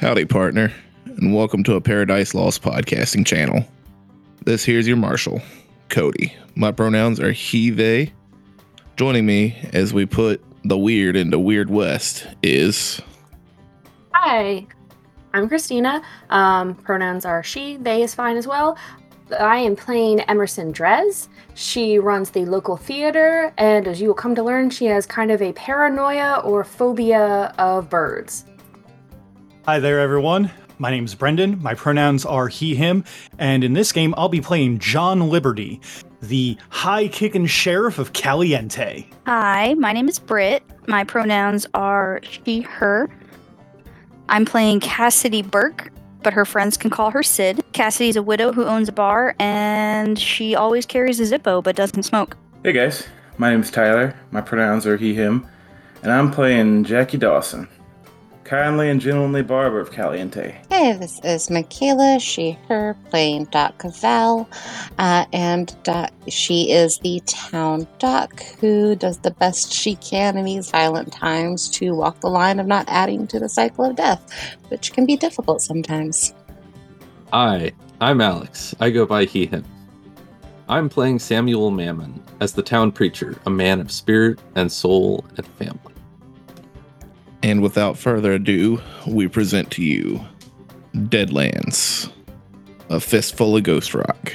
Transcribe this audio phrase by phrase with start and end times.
[0.00, 0.72] Howdy, partner,
[1.04, 3.66] and welcome to a Paradise Lost podcasting channel.
[4.46, 5.42] This here's your marshal,
[5.90, 6.32] Cody.
[6.54, 8.14] My pronouns are he, they.
[8.96, 13.02] Joining me as we put the weird into Weird West is.
[14.14, 14.66] Hi,
[15.34, 16.00] I'm Christina.
[16.30, 18.78] Um, pronouns are she, they is fine as well.
[19.38, 21.28] I am playing Emerson Drez.
[21.54, 25.30] She runs the local theater, and as you will come to learn, she has kind
[25.30, 28.46] of a paranoia or phobia of birds.
[29.70, 30.50] Hi there, everyone.
[30.78, 31.62] My name's Brendan.
[31.62, 33.04] My pronouns are he, him,
[33.38, 35.80] and in this game, I'll be playing John Liberty,
[36.20, 39.06] the high kicking sheriff of Caliente.
[39.26, 40.64] Hi, my name is Britt.
[40.88, 43.08] My pronouns are she, her.
[44.28, 45.92] I'm playing Cassidy Burke,
[46.24, 47.62] but her friends can call her Sid.
[47.72, 52.02] Cassidy's a widow who owns a bar, and she always carries a Zippo but doesn't
[52.02, 52.36] smoke.
[52.64, 53.06] Hey guys,
[53.38, 54.16] my name's Tyler.
[54.32, 55.46] My pronouns are he, him,
[56.02, 57.68] and I'm playing Jackie Dawson,
[58.50, 60.60] kindly and gentlemanly barber of Caliente.
[60.70, 64.48] Hey, this is Michaela, she, her, playing Doc Cavell,
[64.98, 70.44] uh, and Doc, she is the town doc who does the best she can in
[70.44, 74.56] these violent times to walk the line of not adding to the cycle of death,
[74.66, 76.34] which can be difficult sometimes.
[77.32, 77.70] Hi,
[78.00, 78.74] I'm Alex.
[78.80, 79.64] I go by he, him.
[80.68, 85.46] I'm playing Samuel Mammon as the town preacher, a man of spirit and soul and
[85.46, 85.89] family.
[87.42, 90.20] And without further ado, we present to you
[90.94, 92.10] Deadlands,
[92.88, 94.34] a fistful of ghost rock.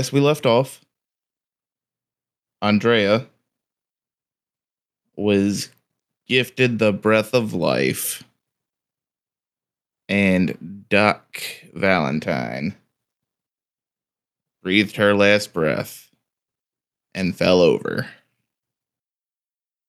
[0.00, 0.80] Last we left off,
[2.62, 3.26] Andrea
[5.14, 5.68] was
[6.26, 8.24] gifted the breath of life,
[10.08, 11.42] and Doc
[11.74, 12.76] Valentine
[14.62, 16.10] breathed her last breath
[17.14, 18.08] and fell over.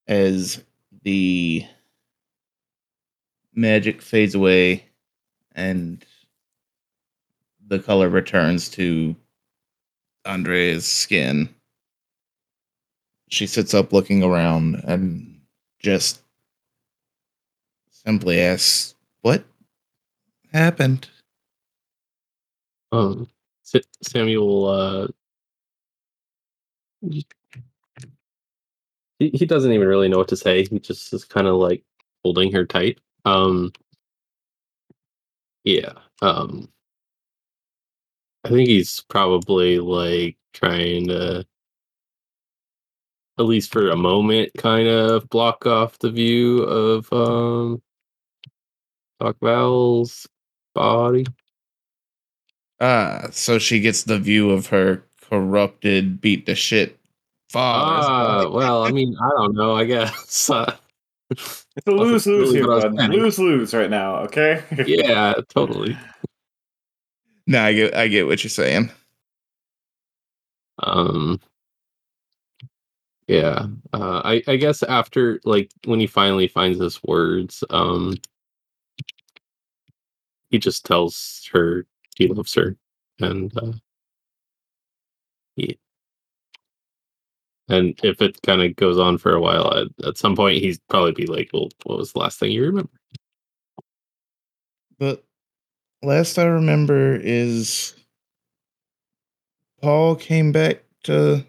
[0.08, 0.62] As
[1.04, 1.66] the
[3.56, 4.88] magic fades away
[5.56, 6.04] and
[7.66, 9.16] the color returns to
[10.26, 11.50] Andrea's skin.
[13.30, 15.40] She sits up looking around and
[15.80, 16.22] just
[17.92, 19.44] simply asks, What
[20.52, 21.08] happened?
[22.92, 23.30] Um,
[23.64, 25.08] Sa- Samuel, uh,
[27.10, 27.26] he,
[29.20, 30.66] he doesn't even really know what to say.
[30.66, 31.84] He just is kind of like
[32.24, 33.00] holding her tight.
[33.26, 33.72] Um,
[35.64, 35.94] yeah.
[36.22, 36.68] Um,
[38.44, 41.46] I think he's probably like trying to,
[43.40, 47.82] at least for a moment, kind of block off the view of um
[49.20, 50.28] Doc Val's
[50.74, 51.26] body.
[52.80, 56.98] Ah, so she gets the view of her corrupted, beat the shit
[57.50, 59.76] father's Ah, well, I mean, I don't know.
[59.76, 60.50] I guess.
[60.60, 60.76] Uh,
[61.32, 63.10] It's a lose lose really here, what I was bud.
[63.12, 64.64] Lose lose right now, okay?
[64.86, 65.98] yeah, totally.
[67.52, 68.92] No, I get, I get what you're saying.
[70.84, 71.40] Um,
[73.28, 73.68] yeah.
[73.94, 78.16] Uh, I I guess after like when he finally finds his words, um,
[80.50, 81.86] he just tells her
[82.16, 82.78] he loves her,
[83.20, 83.74] and uh,
[85.56, 85.80] he.
[87.70, 90.80] And if it kind of goes on for a while, at, at some point he'd
[90.90, 92.92] probably be like, "Well, what was the last thing you remember?"
[95.00, 95.26] But
[96.04, 97.96] last I remember is
[99.82, 101.46] Paul came back to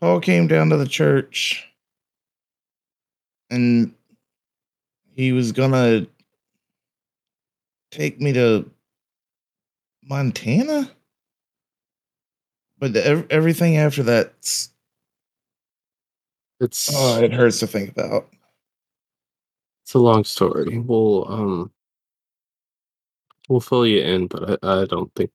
[0.00, 1.66] Paul came down to the church
[3.50, 3.92] and
[5.14, 6.06] he was gonna
[7.90, 8.70] take me to
[10.02, 10.90] Montana.
[12.78, 14.34] But the, everything after that
[16.60, 18.28] It's oh, it hurts to think about.
[19.84, 20.78] It's a long story.
[20.78, 21.70] We'll um
[23.48, 25.30] we'll fill you in, but I, I don't think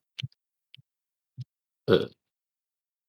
[1.88, 2.06] uh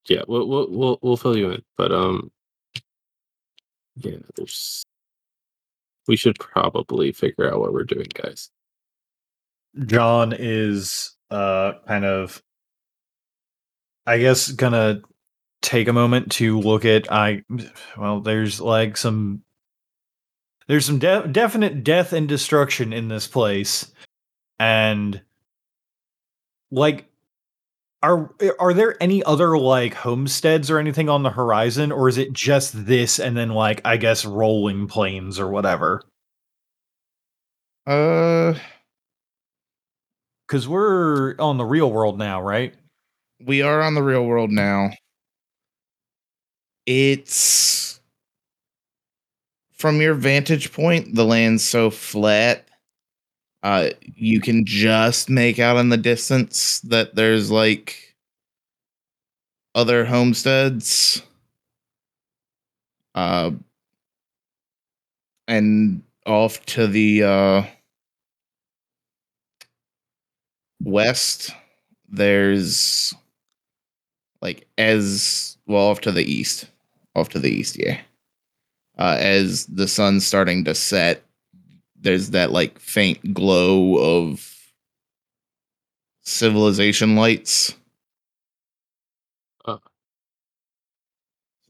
[0.08, 1.62] yeah, we'll, we'll we'll we'll fill you in.
[1.76, 2.30] But um
[3.96, 4.84] yeah, there's
[6.08, 8.50] we should probably figure out what we're doing, guys.
[9.86, 12.42] John is uh kind of
[14.06, 15.02] I guess gonna
[15.62, 17.42] take a moment to look at I
[17.96, 19.42] well there's like some
[20.66, 23.92] there's some de- definite death and destruction in this place
[24.58, 25.22] and
[26.70, 27.06] like
[28.02, 32.32] are are there any other like homesteads or anything on the horizon, or is it
[32.32, 36.02] just this and then like I guess rolling plains or whatever?
[37.86, 38.54] Uh,
[40.46, 42.74] Because we're on the real world now, right?
[43.44, 44.90] we are on the real world now.
[46.86, 48.00] It's
[49.72, 52.68] from your vantage point, the land's so flat.
[53.62, 58.16] Uh, you can just make out in the distance that there's like
[59.74, 61.22] other homesteads.
[63.14, 63.52] Uh,
[65.48, 67.62] and off to the uh,
[70.82, 71.50] west,
[72.08, 73.14] there's
[74.40, 76.66] like as well off to the east
[77.14, 78.00] off to the east yeah
[78.98, 81.22] uh, as the sun's starting to set
[82.02, 84.56] there's that like faint glow of
[86.22, 87.74] civilization lights
[89.64, 89.78] Uh.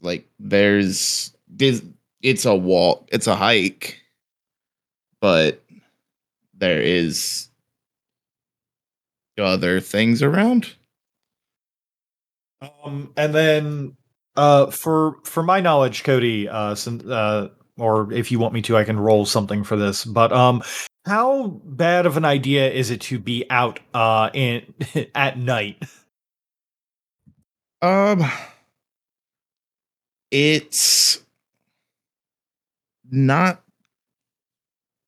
[0.01, 1.83] like there's this
[2.23, 4.01] it's a walk it's a hike
[5.21, 5.63] but
[6.55, 7.49] there is
[9.39, 10.75] other things around
[12.85, 13.97] Um, and then
[14.37, 18.77] uh, for for my knowledge, Cody, uh, since, uh, or if you want me to,
[18.77, 20.05] I can roll something for this.
[20.05, 20.63] But um,
[21.07, 24.75] how bad of an idea is it to be out uh in
[25.15, 25.83] at night?
[27.81, 28.25] Um,
[30.31, 31.21] it's
[33.11, 33.63] not.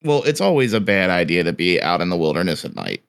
[0.03, 3.03] Well, it's always a bad idea to be out in the wilderness at night.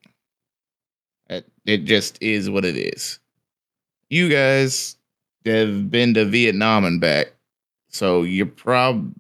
[1.30, 3.20] It, it just is what it is.
[4.10, 4.96] You guys
[5.46, 7.34] have been to Vietnam and back,
[7.90, 9.14] so you're prob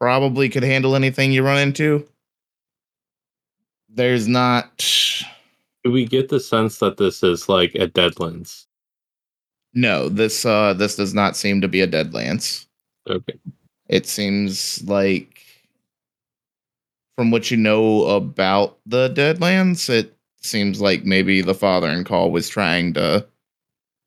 [0.00, 2.06] probably could handle anything you run into.
[3.88, 4.84] There's not.
[5.84, 8.66] Do we get the sense that this is like a Deadlands?
[9.74, 12.66] No, this uh this does not seem to be a Deadlands.
[13.08, 13.38] Okay.
[13.88, 15.42] It seems like,
[17.16, 22.30] from what you know about the Deadlands, it seems like maybe the father in call
[22.30, 23.26] was trying to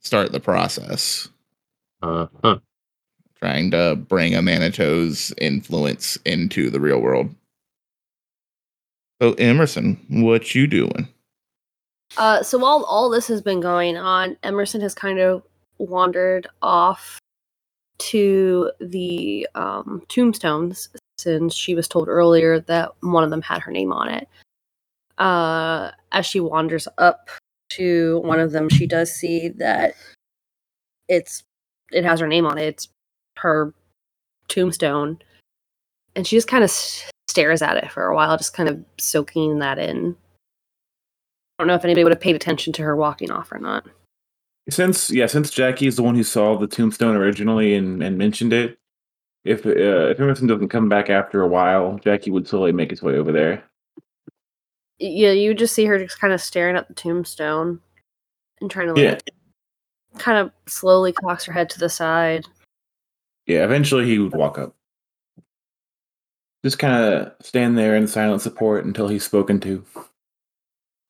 [0.01, 1.27] start the process,
[2.01, 2.59] Uh huh.
[3.41, 7.33] Trying to bring a Manitou's influence into the real world.
[9.21, 11.07] So Emerson, what you doing?
[12.17, 15.43] Uh, so while all this has been going on, Emerson has kind of
[15.77, 17.19] wandered off
[17.97, 23.71] to the um, tombstones since she was told earlier that one of them had her
[23.71, 24.27] name on it.
[25.17, 27.29] Uh, as she wanders up
[27.69, 29.93] to one of them, she does see that
[31.07, 31.43] it's
[31.91, 32.65] it has her name on it.
[32.65, 32.87] It's
[33.41, 33.73] her
[34.47, 35.19] tombstone,
[36.15, 36.71] and she just kind of
[37.27, 40.15] stares at it for a while, just kind of soaking that in.
[41.57, 43.85] I don't know if anybody would have paid attention to her walking off or not.
[44.69, 48.53] Since yeah, since Jackie is the one who saw the tombstone originally and, and mentioned
[48.53, 48.77] it,
[49.43, 53.01] if uh, if Emerson doesn't come back after a while, Jackie would slowly make his
[53.01, 53.63] way over there.
[54.99, 57.79] Yeah, you just see her just kind of staring at the tombstone
[58.61, 62.45] and trying to like Yeah, kind of slowly cocks her head to the side.
[63.45, 63.63] Yeah.
[63.63, 64.75] Eventually, he would walk up,
[66.63, 69.83] just kind of stand there in silent support until he's spoken to,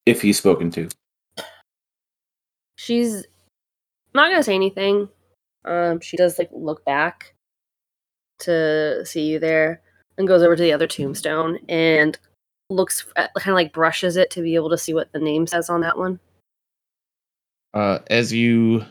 [0.06, 0.90] if he's spoken to.
[2.76, 3.26] She's
[4.14, 5.10] not gonna say anything.
[5.66, 7.36] Um, she does like look back
[8.40, 9.82] to see you there
[10.18, 12.18] and goes over to the other tombstone and
[12.70, 15.70] looks kind of like brushes it to be able to see what the name says
[15.70, 16.20] on that one.
[17.74, 18.84] Uh, as you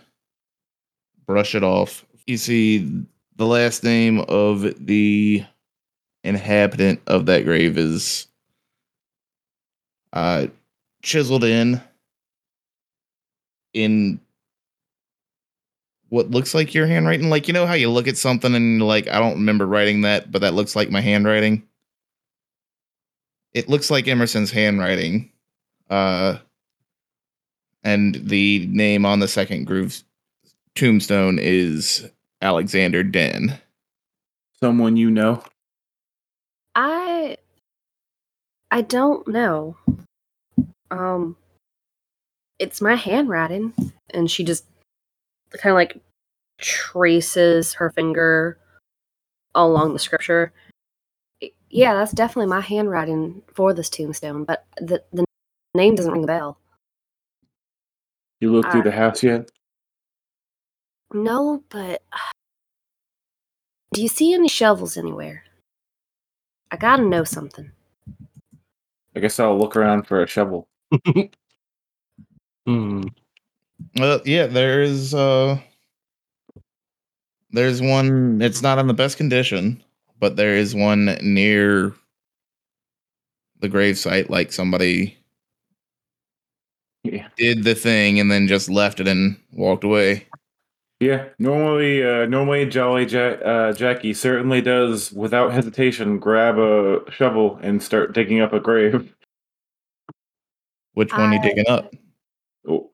[1.27, 3.05] brush it off, you see
[3.41, 5.43] the last name of the
[6.23, 8.27] inhabitant of that grave is
[10.13, 10.47] uh,
[11.03, 11.81] chiseled in
[13.73, 14.21] in
[16.11, 17.31] what looks like your handwriting.
[17.31, 20.31] Like you know how you look at something and like, I don't remember writing that,
[20.31, 21.63] but that looks like my handwriting.
[23.55, 25.33] It looks like Emerson's handwriting.
[25.89, 26.37] Uh,
[27.83, 30.03] and the name on the second groove
[30.75, 32.07] tombstone is
[32.43, 33.59] Alexander Den.
[34.63, 35.43] Someone you know.
[36.75, 37.37] I
[38.71, 39.77] I don't know.
[40.91, 41.37] Um
[42.59, 43.73] it's my handwriting
[44.11, 44.65] and she just
[45.53, 45.99] kind of like
[46.59, 48.59] traces her finger
[49.55, 50.53] along the scripture.
[51.71, 55.25] Yeah, that's definitely my handwriting for this tombstone, but the the
[55.75, 56.59] name doesn't ring a bell.
[58.41, 59.51] You look through Uh, the house yet?
[61.13, 62.03] No, but
[63.93, 65.45] do you see any shovels anywhere?
[66.71, 67.71] I gotta know something.
[69.17, 70.69] I guess I'll look around for a shovel.
[72.67, 73.03] Hmm.
[73.99, 75.59] Uh, yeah, there's uh,
[77.51, 78.41] there's one.
[78.43, 79.83] It's not in the best condition,
[80.21, 81.95] but there is one near
[83.61, 84.31] the grave site.
[84.31, 85.17] Like somebody
[87.03, 87.29] Yeah.
[87.37, 90.27] did the thing and then just left it and walked away.
[91.01, 97.59] Yeah, normally, uh, normally Jolly ja- uh, Jackie certainly does, without hesitation, grab a shovel
[97.63, 99.15] and start digging up a grave.
[100.93, 101.95] Which one you digging up?
[102.69, 102.91] Oh,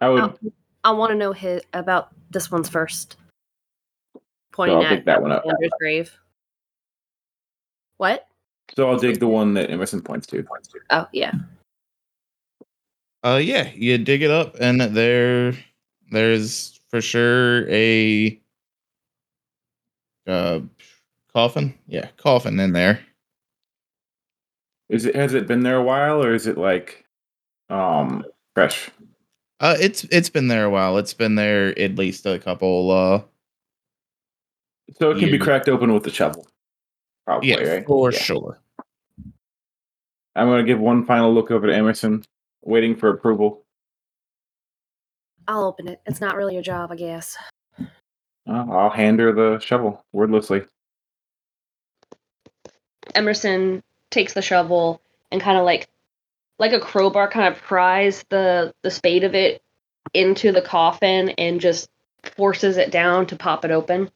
[0.00, 0.22] I would.
[0.22, 0.38] Oh,
[0.84, 3.16] I want to know his, about this one's first.
[4.52, 5.44] Pointing I'll at that one up.
[5.80, 6.16] Grave.
[7.96, 8.28] What?
[8.76, 10.46] So I'll dig the one that Emerson points to.
[10.90, 11.32] Oh yeah.
[13.24, 15.52] Uh, yeah, you dig it up and there,
[16.12, 18.40] there's for sure a
[20.26, 20.60] uh
[21.32, 21.74] coffin.
[21.86, 23.00] Yeah, coffin in there.
[24.88, 27.04] Is it has it been there a while or is it like
[27.70, 28.90] um fresh?
[29.60, 30.98] Uh, it's it's been there a while.
[30.98, 32.90] It's been there at least a couple.
[32.90, 33.22] Uh,
[34.98, 36.46] So it can be cracked open with the shovel.
[37.26, 37.86] Probably, yeah, right?
[37.86, 38.18] for Yeah.
[38.18, 38.60] sure.
[40.36, 42.22] I'm gonna give one final look over to Emerson,
[42.62, 43.64] waiting for approval.
[45.48, 46.00] I'll open it.
[46.06, 47.36] It's not really your job, I guess.
[47.80, 50.62] Uh, I'll hand her the shovel wordlessly.
[53.14, 55.00] Emerson takes the shovel
[55.32, 55.88] and kind of like
[56.58, 59.62] like a crowbar kind of pries the the spade of it
[60.12, 61.88] into the coffin and just
[62.36, 64.10] forces it down to pop it open.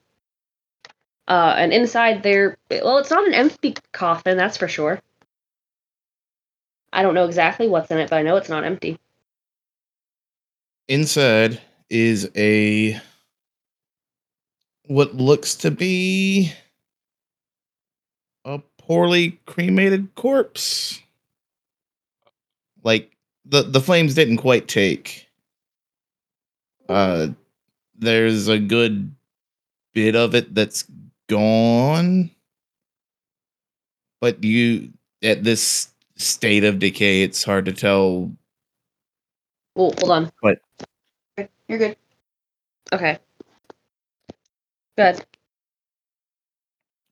[1.28, 5.00] Uh, and inside there, well, it's not an empty coffin, that's for sure.
[6.92, 8.98] I don't know exactly what's in it, but I know it's not empty.
[10.92, 11.58] Inside
[11.88, 13.00] is a
[14.84, 16.52] what looks to be
[18.44, 21.00] a poorly cremated corpse.
[22.84, 23.10] Like
[23.46, 25.30] the the flames didn't quite take.
[26.90, 27.28] Uh
[27.98, 29.14] there's a good
[29.94, 30.84] bit of it that's
[31.26, 32.30] gone.
[34.20, 38.30] But you at this state of decay it's hard to tell
[39.76, 40.32] Oh, hold on.
[40.40, 40.58] What?
[41.38, 41.96] Okay, You're good.
[42.92, 43.18] Okay.
[44.96, 45.24] Good.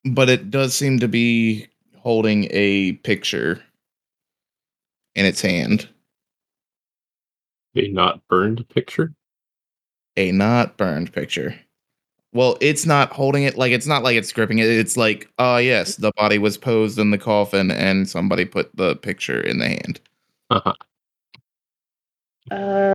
[0.05, 1.67] but it does seem to be
[1.99, 3.63] holding a picture
[5.15, 5.89] in its hand.
[7.77, 9.13] A not burned picture.
[10.17, 11.55] A not burned picture.
[12.33, 14.67] Well, it's not holding it like it's not like it's gripping it.
[14.69, 18.97] It's like, oh yes, the body was posed in the coffin and somebody put the
[18.97, 20.01] picture in the hand.
[20.51, 20.75] Uh-huh.
[22.51, 22.93] Uh,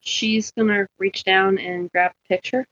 [0.00, 2.66] she's gonna reach down and grab the picture.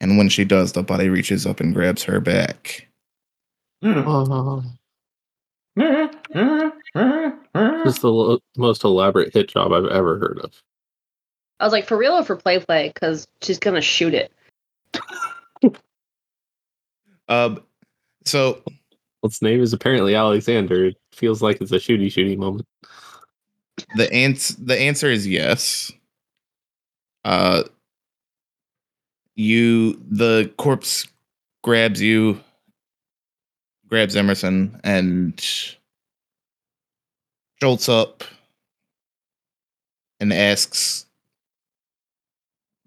[0.00, 2.88] And when she does, the body reaches up and grabs her back.
[5.74, 5.86] This
[7.96, 10.52] is the lo- most elaborate hit job I've ever heard of.
[11.60, 12.88] I was like, for real or for play play?
[12.88, 14.32] Because she's gonna shoot it.
[17.26, 17.62] Um
[18.26, 20.88] so Well, its name is apparently Alexander.
[20.88, 22.66] It feels like it's a shooty shooty moment.
[23.96, 25.92] The ans- the answer is yes.
[27.24, 27.64] Uh
[29.36, 31.08] you the corpse
[31.62, 32.38] grabs you
[33.88, 35.40] grabs Emerson and
[37.60, 38.24] jolts up
[40.20, 41.06] and asks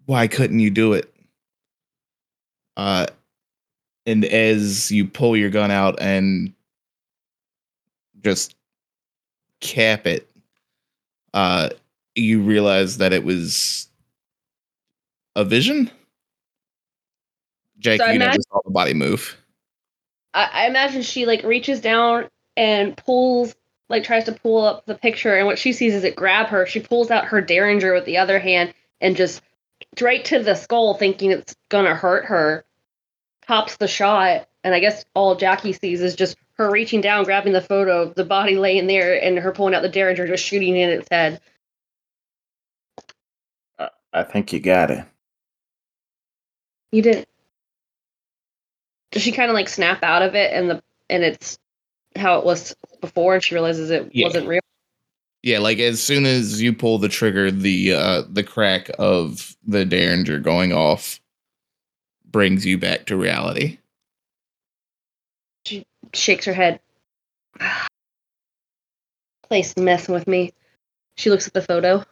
[0.05, 1.13] why couldn't you do it?
[2.77, 3.07] Uh
[4.05, 6.53] and as you pull your gun out and
[8.23, 8.55] just
[9.59, 10.29] cap it
[11.37, 11.69] uh
[12.15, 13.87] you realize that it was
[15.35, 15.91] a vision
[17.79, 19.37] jake So you imagine- never saw the body move
[20.33, 23.55] I, I imagine she like reaches down and pulls,
[23.87, 26.65] like tries to pull up the picture, and what she sees is it grab her.
[26.65, 29.41] She pulls out her derringer with the other hand and just
[29.95, 32.65] straight to the skull, thinking it's gonna hurt her.
[33.47, 37.53] Pops the shot, and I guess all Jackie sees is just her reaching down, grabbing
[37.53, 40.89] the photo the body laying there, and her pulling out the derringer, just shooting in
[40.89, 41.39] its head.
[44.13, 45.05] I think you got it.
[46.91, 47.27] You didn't.
[49.11, 51.59] Does she kind of like snap out of it, and the and it's
[52.15, 54.25] how it was before, and she realizes it Yeah.
[54.25, 54.61] wasn't real.
[55.43, 59.85] yeah like as soon as you pull the trigger the uh the crack of the
[59.85, 61.21] derringer going off
[62.25, 63.77] brings you back to reality
[66.13, 66.79] shakes her head.
[69.43, 70.53] Place messing with me.
[71.15, 72.03] She looks at the photo.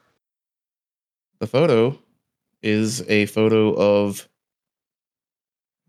[1.40, 1.98] the photo
[2.62, 4.28] is a photo of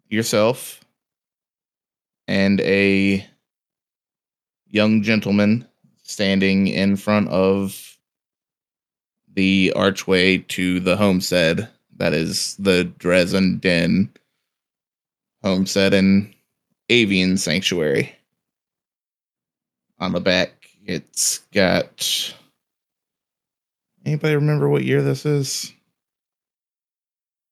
[0.09, 0.81] yourself
[2.29, 3.27] and a
[4.69, 5.67] young gentleman
[6.03, 7.99] standing in front of
[9.33, 14.11] the archway to the homestead that is the Dresden Den
[15.43, 16.35] homestead and
[16.89, 18.15] avian sanctuary.
[19.99, 22.35] On the back, it's got.
[24.05, 25.73] Anybody remember what year this is?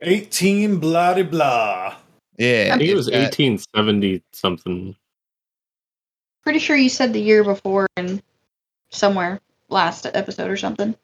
[0.02, 1.96] 18 blah de blah.
[2.36, 4.94] Yeah, I think it was it's got- 1870 something.
[6.42, 8.22] Pretty sure you said the year before in
[8.90, 10.94] somewhere last episode or something.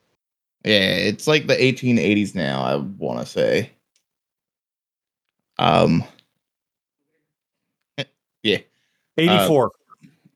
[0.65, 3.71] Yeah, it's like the 1880s now, I want to say.
[5.59, 6.05] Um
[8.43, 8.59] Yeah,
[9.19, 9.73] 84.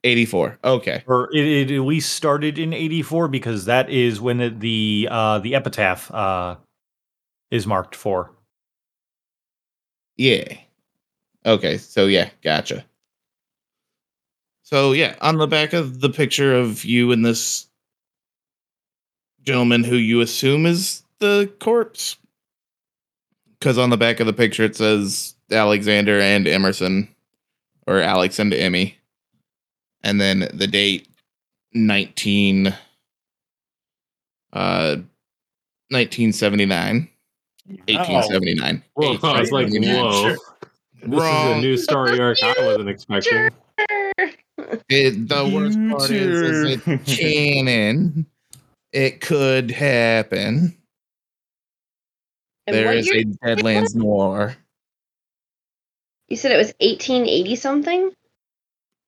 [0.05, 0.59] 84.
[0.63, 1.03] Okay.
[1.07, 5.39] or it, it at least started in 84 because that is when the the, uh,
[5.39, 6.57] the epitaph uh,
[7.51, 8.33] is marked for.
[10.17, 10.45] Yeah.
[11.47, 12.85] Okay, so yeah, gotcha.
[14.63, 17.67] So yeah, on the back of the picture of you and this
[19.43, 22.17] gentleman who you assume is the corpse
[23.61, 27.14] cuz on the back of the picture it says Alexander and Emerson
[27.87, 28.97] or Alex and Emmy.
[30.03, 31.09] And then the date
[31.73, 32.69] 19
[34.53, 34.97] uh
[35.91, 37.09] 1979.
[37.67, 38.83] 1879.
[38.95, 40.29] Whoa, I was like, Yeah, whoa.
[40.29, 40.37] sure.
[41.07, 43.51] This is a new story arc I wasn't expecting.
[44.89, 48.27] It, the worst part is, is it's canon.
[48.93, 50.77] It could happen.
[52.67, 54.57] And There what is year- a Deadlands Noir.
[56.35, 58.11] You said it was 1880 something?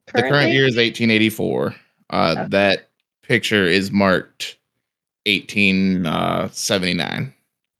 [0.06, 1.74] The current year is 1884.
[2.08, 2.48] Uh, Okay.
[2.50, 2.88] That
[3.24, 4.58] picture is marked
[5.26, 7.34] 1879.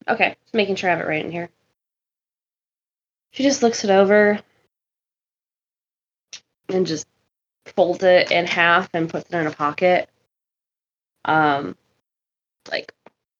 [0.09, 1.49] Okay, just making sure I have it right in here.
[3.31, 4.41] She just looks it over
[6.69, 7.07] and just
[7.67, 10.11] folds it in half and puts it in a pocket.
[11.25, 11.77] Um,
[12.69, 12.93] like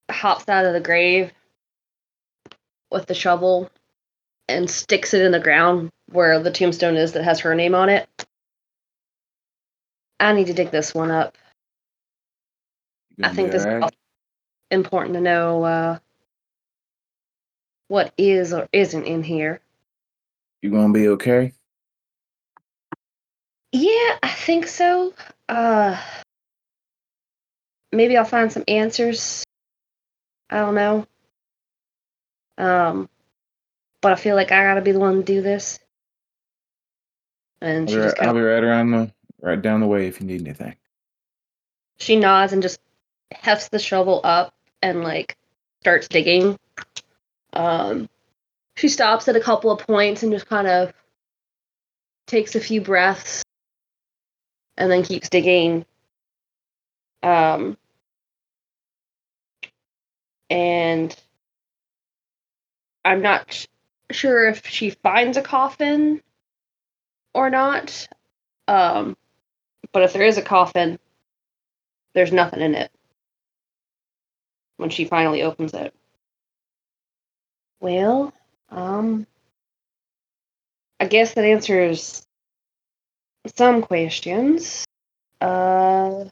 [0.09, 1.33] hops out of the grave
[2.89, 3.69] with the shovel
[4.47, 7.89] and sticks it in the ground where the tombstone is that has her name on
[7.89, 8.07] it.
[10.19, 11.37] I need to dig this one up.
[13.21, 13.89] I think this is
[14.69, 15.99] important to know uh,
[17.87, 19.59] what is or isn't in here.
[20.61, 21.53] You gonna be okay?
[23.71, 25.13] Yeah, I think so.
[25.49, 26.01] Uh,
[27.91, 29.43] maybe I'll find some answers.
[30.49, 31.07] I don't know.
[32.57, 33.09] Um,
[34.01, 35.79] but I feel like I gotta be the one to do this.
[37.61, 40.07] And I'll she be, just right, I'll be right around the right down the way
[40.07, 40.75] if you need anything.
[41.97, 42.79] she nods and just
[43.31, 45.35] hefts the shovel up and like
[45.81, 46.57] starts digging.
[47.53, 48.09] Um,
[48.75, 50.93] she stops at a couple of points and just kind of
[52.27, 53.43] takes a few breaths
[54.77, 55.85] and then keeps digging.
[57.23, 57.77] Um,
[60.49, 61.15] and
[63.03, 63.67] I'm not sh-
[64.11, 66.21] sure if she finds a coffin
[67.33, 68.07] or not.
[68.67, 69.15] Um,
[69.91, 70.99] but if there is a coffin,
[72.13, 72.91] there's nothing in it
[74.77, 75.93] when she finally opens it.
[77.79, 78.33] Well,
[78.69, 79.27] um,
[80.99, 82.25] I guess that answers
[83.55, 84.85] some questions.
[85.39, 86.25] Uh,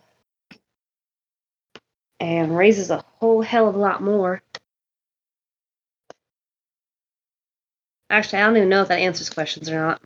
[2.20, 4.42] and raises a whole hell of a lot more.
[8.10, 10.02] Actually, I don't even know if that answers questions or not.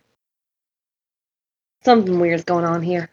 [1.83, 3.09] Something weird's going on here.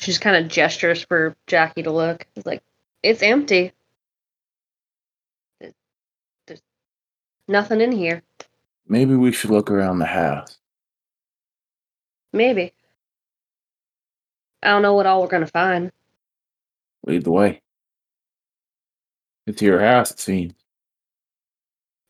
[0.00, 2.26] She just kind of gestures for Jackie to look.
[2.36, 2.62] It's like,
[3.02, 3.72] it's empty.
[5.60, 6.62] There's
[7.48, 8.22] nothing in here.
[8.88, 10.58] Maybe we should look around the house.
[12.32, 12.72] Maybe.
[14.62, 15.90] I don't know what all we're gonna find.
[17.04, 17.62] Lead the way.
[19.46, 20.54] It's your house, it seems.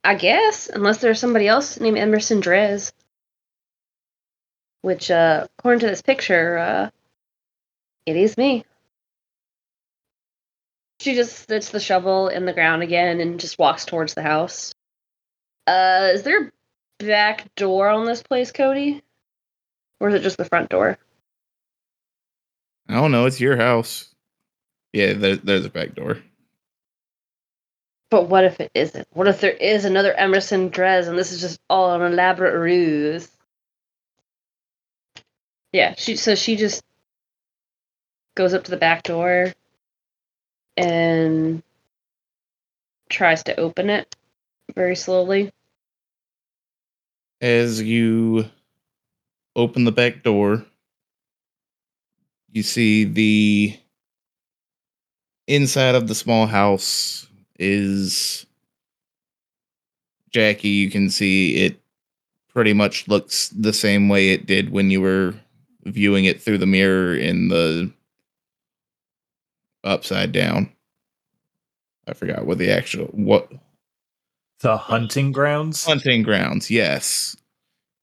[0.06, 2.92] I guess, unless there's somebody else named Emerson Drez.
[4.82, 6.90] Which, uh, according to this picture, uh,
[8.06, 8.64] it is me.
[11.00, 14.72] She just sits the shovel in the ground again and just walks towards the house.
[15.66, 19.02] Uh, is there a back door on this place, Cody?
[19.98, 20.98] Or is it just the front door?
[22.88, 23.26] I don't know.
[23.26, 24.14] It's your house.
[24.92, 26.18] Yeah, there, there's a back door.
[28.10, 29.08] But what if it isn't?
[29.12, 33.28] What if there is another Emerson Drez and this is just all an elaborate ruse?
[35.72, 36.84] Yeah, she so she just
[38.34, 39.52] goes up to the back door
[40.76, 41.62] and
[43.08, 44.14] tries to open it
[44.74, 45.52] very slowly.
[47.40, 48.48] As you
[49.54, 50.64] open the back door,
[52.52, 53.76] you see the
[55.46, 57.25] inside of the small house
[57.58, 58.46] is
[60.30, 60.68] Jackie.
[60.68, 61.80] You can see it
[62.48, 65.34] pretty much looks the same way it did when you were
[65.84, 67.90] viewing it through the mirror in the
[69.84, 70.70] upside down.
[72.08, 73.50] I forgot what the actual what
[74.60, 75.84] The hunting grounds.
[75.84, 76.70] hunting grounds.
[76.70, 77.36] Yes,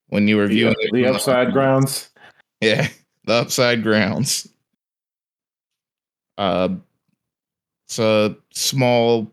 [0.07, 2.09] when you were The, viewing it the from upside grounds.
[2.61, 2.87] Yeah,
[3.25, 4.47] the upside grounds.
[6.37, 6.69] Uh,
[7.85, 9.29] it's a small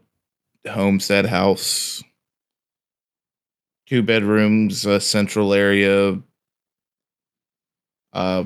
[0.69, 2.03] homestead house,
[3.87, 6.21] two bedrooms, a central area.
[8.13, 8.45] Uh,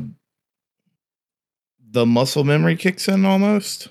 [1.91, 3.89] the muscle memory kicks in almost,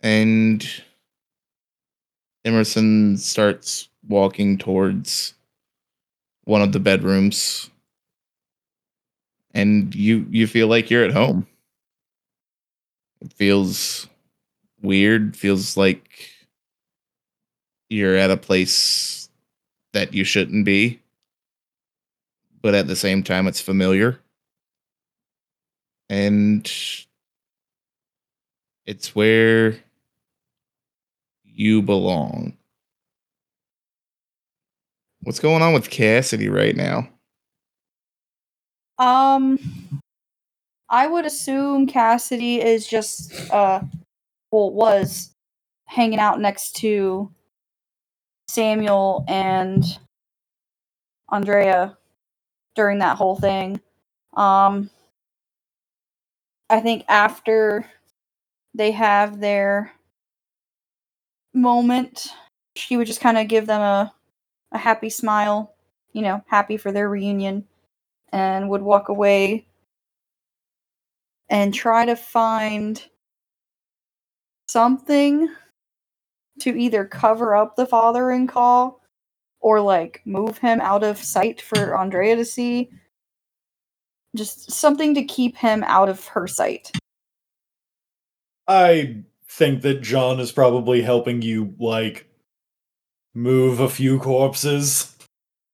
[0.00, 0.66] and
[2.44, 5.34] Emerson starts walking towards
[6.44, 7.70] one of the bedrooms
[9.56, 11.46] and you you feel like you're at home.
[13.22, 14.06] It feels
[14.82, 16.30] weird, feels like
[17.88, 19.28] you're at a place
[19.92, 21.00] that you shouldn't be.
[22.62, 24.20] But at the same time it's familiar.
[26.08, 26.70] And
[28.86, 29.76] it's where
[31.44, 32.56] you belong.
[35.22, 37.08] What's going on with Cassidy right now?
[38.98, 39.58] Um,
[40.88, 43.80] I would assume Cassidy is just uh,
[44.52, 45.34] well, was
[45.86, 47.30] hanging out next to
[48.56, 49.84] Samuel and
[51.30, 51.98] Andrea
[52.74, 53.80] during that whole thing.
[54.36, 54.90] Um,
[56.70, 57.86] I think after
[58.74, 59.92] they have their
[61.54, 62.28] moment,
[62.76, 64.14] she would just kind of give them a
[64.72, 65.74] a happy smile,
[66.12, 67.66] you know, happy for their reunion
[68.32, 69.66] and would walk away
[71.48, 73.04] and try to find
[74.68, 75.48] something
[76.60, 79.02] to either cover up the father in call
[79.60, 82.90] or like move him out of sight for Andrea to see.
[84.34, 86.92] Just something to keep him out of her sight.
[88.68, 92.28] I think that John is probably helping you like
[93.34, 95.16] move a few corpses.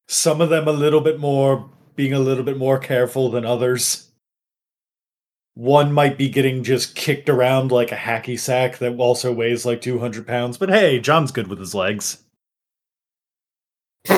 [0.09, 4.12] Some of them a little bit more being a little bit more careful than others.
[5.54, 9.82] One might be getting just kicked around like a hacky sack that also weighs like
[9.82, 12.22] 200 pounds, but hey, John's good with his legs.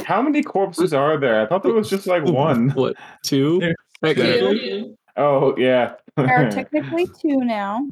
[0.05, 1.43] How many corpses are there?
[1.43, 2.71] I thought there was just like one.
[2.75, 3.61] What two?
[4.03, 4.53] Yeah.
[5.17, 5.95] Oh yeah.
[6.17, 7.89] There are technically two now.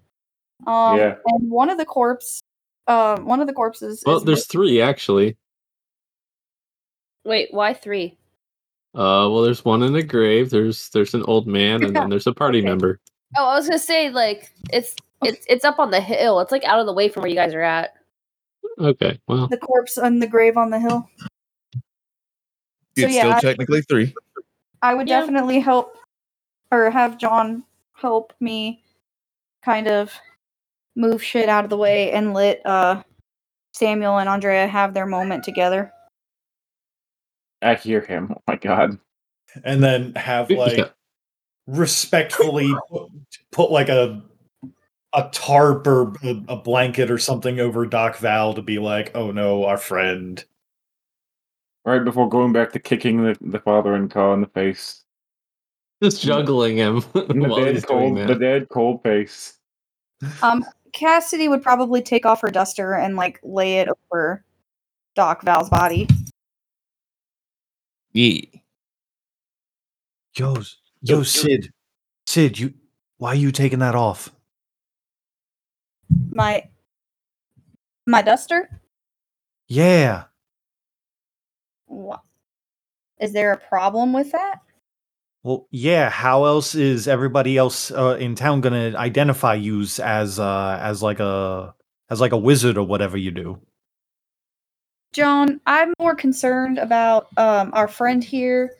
[0.66, 1.16] Um, Yeah.
[1.26, 2.40] and one of the corpse,
[2.87, 4.02] uh, one of the corpses.
[4.07, 5.37] Well, is there's three actually.
[7.24, 8.16] Wait, why three?
[8.94, 10.50] Uh, well, there's one in the grave.
[10.50, 12.68] There's there's an old man, and then there's a party Okay.
[12.68, 13.00] member.
[13.37, 16.40] Oh, I was gonna say like it's it's it's up on the hill.
[16.40, 17.95] It's like out of the way from where you guys are at.
[18.79, 21.09] Okay, well, the corpse in the grave on the hill.
[21.75, 24.14] So, It's yeah, still I- technically three.
[24.83, 25.21] I would Yeah.
[25.21, 25.97] definitely help
[26.71, 27.64] or have John
[27.95, 28.83] help me
[29.64, 30.12] kind of
[30.97, 33.03] move shit out of the way and let uh
[33.73, 35.92] Samuel and Andrea have their moment together.
[37.62, 38.33] I hear him.
[38.37, 38.99] Oh my god.
[39.64, 40.92] And then have like
[41.66, 43.11] respectfully put,
[43.51, 44.22] put like a
[45.14, 49.31] a tarp or a, a blanket or something over Doc Val to be like, oh
[49.31, 50.42] no, our friend.
[51.85, 55.03] Right before going back to kicking the, the father and call in the face.
[56.03, 59.59] just juggling him the while he's dead doing cold the dead cold face.
[60.42, 64.44] Um Cassidy would probably take off her duster and like lay it over
[65.14, 66.07] Doc Val's body.
[68.12, 68.40] Yeah.
[70.37, 70.57] Yo,
[71.03, 71.71] yo, Sid.
[72.27, 72.75] Sid, you
[73.19, 74.31] why are you taking that off?
[76.31, 76.69] My
[78.07, 78.69] my duster?
[79.69, 80.25] Yeah.
[81.87, 82.21] Wha-
[83.21, 84.61] Is there a problem with that?
[85.45, 86.09] Well, yeah.
[86.11, 91.21] How else is everybody else uh, in town gonna identify you as uh, as like
[91.21, 91.75] a
[92.11, 93.61] as like a wizard or whatever you do?
[95.12, 98.77] John, I'm more concerned about um, our friend here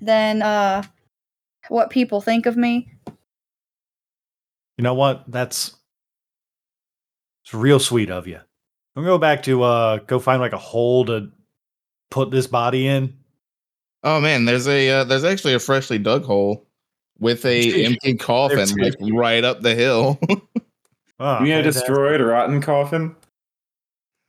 [0.00, 0.82] than uh,
[1.68, 2.92] what people think of me.
[4.76, 5.24] You know what?
[5.28, 5.76] That's
[7.44, 8.36] it's real sweet of you.
[8.36, 11.30] I'm gonna go back to uh go find like a hole to
[12.10, 13.16] put this body in.
[14.02, 16.66] Oh man, there's a uh, there's actually a freshly dug hole
[17.18, 20.18] with a empty coffin like right up the hill.
[21.20, 21.86] Oh, you mean a fantastic.
[21.86, 23.16] destroyed rotten coffin?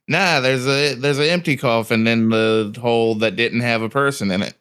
[0.08, 4.32] nah, there's a there's an empty coffin in the hole that didn't have a person
[4.32, 4.56] in it.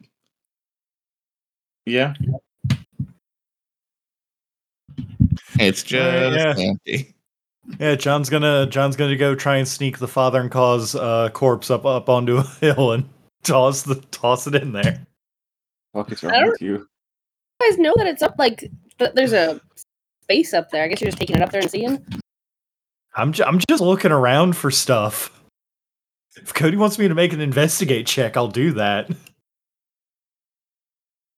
[1.86, 2.14] Yeah.
[5.58, 6.66] It's just yeah.
[6.70, 7.14] empty.
[7.80, 11.70] Yeah, John's gonna John's gonna go try and sneak the father and cause uh, corpse
[11.70, 13.08] up up onto a hill and
[13.42, 15.06] toss the toss it in there.
[15.94, 16.86] Fuck is wrong with you?
[17.60, 19.60] You guys know that it's up like th- there's a
[20.22, 20.84] space up there.
[20.84, 22.04] I guess you're just taking it up there and seeing.
[23.14, 25.30] I'm ju- I'm just looking around for stuff.
[26.36, 29.08] If Cody wants me to make an investigate check, I'll do that.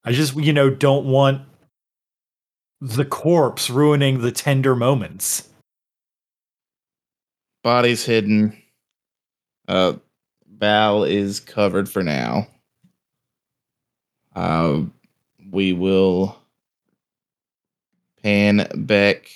[0.04, 1.42] I just you know don't want
[2.80, 5.48] the corpse ruining the tender moments.
[7.62, 8.56] Body's hidden.
[9.66, 9.94] Uh,
[10.58, 12.46] Val is covered for now.
[14.34, 14.82] Uh,
[15.50, 16.38] we will
[18.22, 19.30] pan back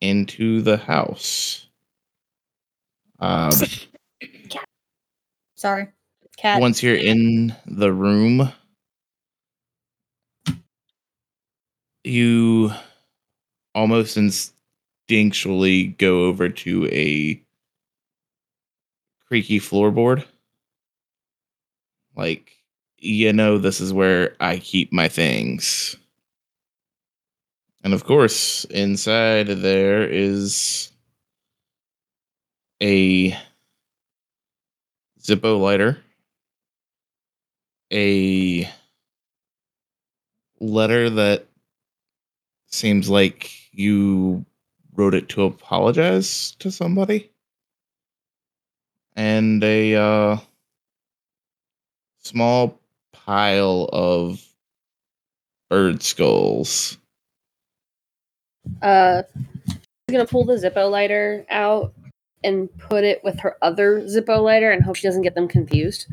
[0.00, 1.66] into the house.
[3.18, 3.52] Um,
[5.56, 5.88] Sorry.
[6.36, 6.60] Cat.
[6.60, 8.52] once you're in the room,
[12.06, 12.72] you
[13.74, 17.42] almost instinctually go over to a
[19.28, 20.24] creaky floorboard.
[22.16, 22.52] Like,
[22.98, 25.96] you know, this is where I keep my things.
[27.84, 30.90] And of course, inside there is
[32.82, 33.36] a
[35.20, 35.98] Zippo lighter,
[37.92, 38.68] a
[40.60, 41.46] letter that
[42.76, 44.44] seems like you
[44.94, 47.30] wrote it to apologize to somebody,
[49.16, 50.38] and a uh,
[52.18, 52.78] small
[53.12, 54.42] pile of
[55.68, 56.98] bird skulls.
[58.82, 59.22] Uh,
[59.66, 59.78] she's
[60.10, 61.94] gonna pull the Zippo lighter out
[62.44, 66.06] and put it with her other Zippo lighter and hope she doesn't get them confused.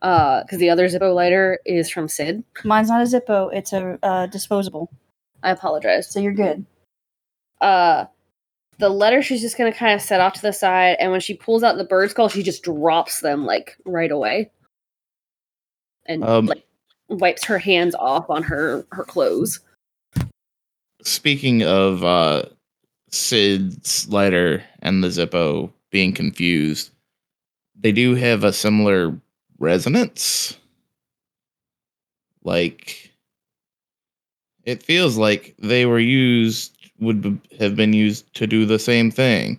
[0.00, 2.44] Uh, because the other Zippo lighter is from Sid.
[2.64, 3.52] Mine's not a Zippo.
[3.52, 4.90] It's a uh, disposable.
[5.42, 6.10] I apologize.
[6.10, 6.64] So you're good.
[7.60, 8.06] Uh,
[8.78, 11.34] the letter she's just gonna kind of set off to the side, and when she
[11.34, 14.50] pulls out the bird skull, she just drops them like right away,
[16.06, 16.64] and Um, like
[17.08, 19.60] wipes her hands off on her her clothes.
[21.02, 22.44] Speaking of uh,
[23.10, 26.90] Sid's lighter and the Zippo being confused,
[27.80, 29.18] they do have a similar
[29.58, 30.56] resonance.
[32.44, 33.07] Like,
[34.68, 39.58] it feels like they were used, would have been used to do the same thing.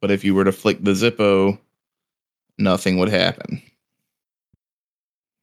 [0.00, 1.58] But if you were to flick the Zippo,
[2.58, 3.60] nothing would happen.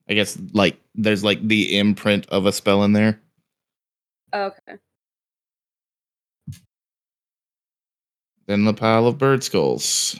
[0.07, 3.19] I guess, like, there's like the imprint of a spell in there.
[4.33, 4.75] Okay.
[8.47, 10.17] Then the pile of bird skulls.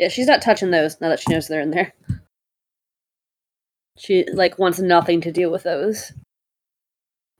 [0.00, 1.92] Yeah, she's not touching those now that she knows they're in there.
[3.96, 6.12] She like wants nothing to do with those.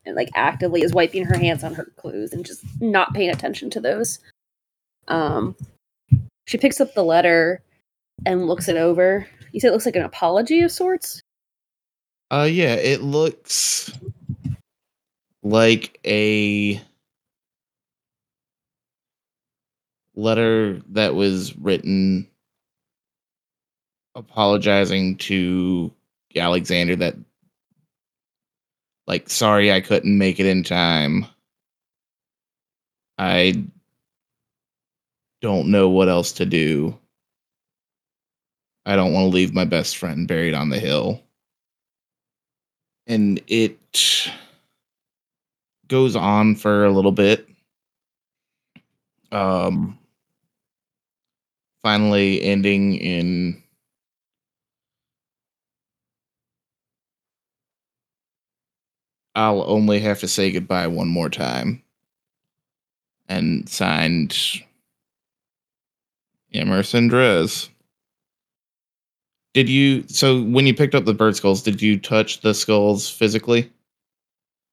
[0.05, 3.69] And like actively is wiping her hands on her clothes and just not paying attention
[3.71, 4.19] to those.
[5.07, 5.55] Um
[6.47, 7.61] she picks up the letter
[8.25, 9.27] and looks it over.
[9.51, 11.21] You said it looks like an apology of sorts?
[12.31, 13.91] Uh yeah, it looks
[15.43, 16.81] like a
[20.15, 22.27] letter that was written
[24.15, 25.91] apologizing to
[26.37, 27.15] Alexander that
[29.07, 31.25] like sorry I couldn't make it in time.
[33.17, 33.63] I
[35.41, 36.97] don't know what else to do.
[38.85, 41.21] I don't want to leave my best friend buried on the hill
[43.07, 43.79] and it
[45.87, 47.47] goes on for a little bit
[49.31, 49.97] um
[51.83, 53.61] finally ending in
[59.35, 61.83] I'll only have to say goodbye one more time
[63.27, 64.37] and signed
[66.53, 67.69] Emerson Drez.
[69.53, 73.09] Did you so when you picked up the bird skulls, did you touch the skulls
[73.09, 73.71] physically?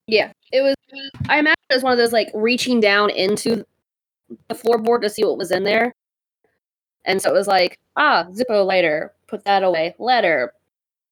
[0.07, 0.33] Yeah.
[0.53, 0.75] It was
[1.29, 3.65] I imagine it was one of those like reaching down into
[4.49, 5.93] the floorboard to see what was in there.
[7.05, 9.95] And so it was like, ah, Zippo lighter, put that away.
[9.99, 10.53] Letter,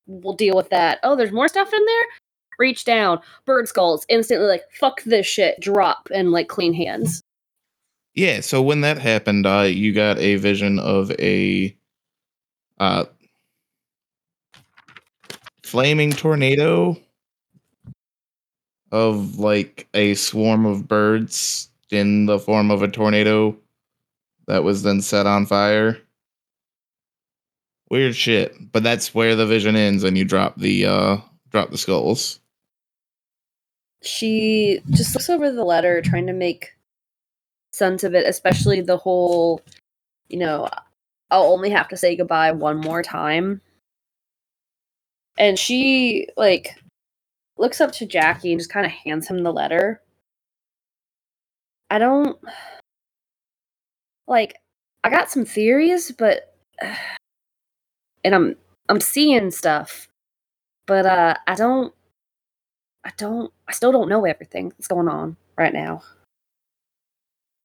[0.07, 1.01] we'll deal with that.
[1.03, 2.05] Oh, there's more stuff in there?
[2.61, 7.23] Reach down, bird skulls, instantly like, fuck this shit, drop, and like clean hands.
[8.15, 11.75] Yeah, so when that happened, uh, you got a vision of a
[12.79, 13.07] uh,
[15.63, 16.99] flaming tornado
[18.93, 23.57] of like a swarm of birds in the form of a tornado
[24.49, 25.97] that was then set on fire.
[27.89, 31.17] Weird shit, but that's where the vision ends, and you drop the uh,
[31.51, 32.40] drop the skulls.
[34.03, 36.75] She just looks over the letter, trying to make
[37.73, 39.63] sense of it, especially the whole,
[40.29, 40.69] you know,
[41.31, 43.61] I'll only have to say goodbye one more time.
[45.39, 46.77] And she, like,
[47.59, 50.03] looks up to Jackie and just kind of hands him the letter.
[51.91, 52.39] I don't.
[54.29, 54.57] Like,
[55.05, 56.55] I got some theories, but.
[58.25, 58.57] And I'm
[58.91, 60.09] I'm seeing stuff,
[60.87, 61.95] but uh, I don't,
[63.05, 66.03] I don't, I still don't know everything that's going on right now.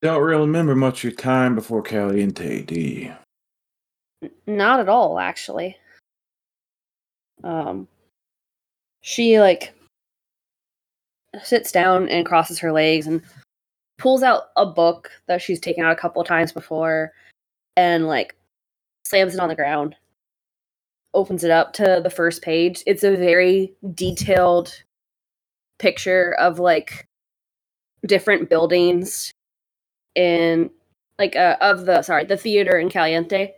[0.02, 3.14] Don't really remember much of your time before Caliente, do you?
[4.22, 5.78] N- Not at all, actually.
[7.44, 7.88] Um,
[9.02, 9.74] she like
[11.44, 13.22] sits down and crosses her legs and
[13.98, 17.12] pulls out a book that she's taken out a couple of times before,
[17.76, 18.36] and like
[19.06, 19.96] slams it on the ground.
[21.14, 22.84] Opens it up to the first page.
[22.86, 24.84] It's a very detailed
[25.80, 27.08] picture of like
[28.06, 29.34] different buildings
[30.16, 30.70] in
[31.18, 33.54] like uh, of the sorry the theater in Caliente.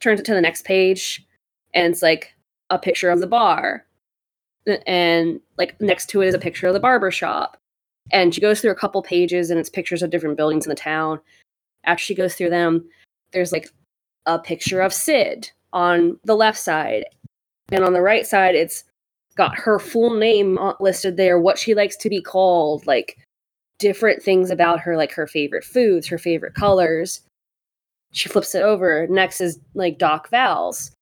[0.00, 1.24] Turns it to the next page,
[1.72, 2.34] and it's like
[2.70, 3.86] a picture of the bar,
[4.86, 7.56] and like next to it is a picture of the barber shop.
[8.12, 10.76] And she goes through a couple pages, and it's pictures of different buildings in the
[10.76, 11.20] town.
[11.84, 12.86] After she goes through them,
[13.32, 13.70] there's like
[14.26, 17.04] a picture of Sid on the left side,
[17.72, 18.84] and on the right side, it's
[19.36, 23.18] got her full name uh, listed there, what she likes to be called, like
[23.78, 27.22] different things about her, like her favorite foods, her favorite colors.
[28.12, 29.06] She flips it over.
[29.08, 30.92] Next is like Doc Val's.